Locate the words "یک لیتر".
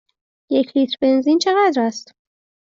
0.49-0.97